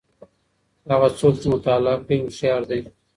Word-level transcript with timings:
هغه 0.91 1.07
څوک 1.19 1.33
چي 1.41 1.47
مطالعه 1.53 1.95
کوي 2.05 2.17
هوښیار 2.21 2.61
دی. 2.69 2.79